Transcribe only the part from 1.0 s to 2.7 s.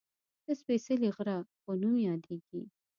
غره" په نوم یادېږي